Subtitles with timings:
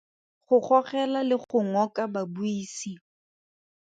[0.45, 2.91] Go gogela le go ngoka babuisi.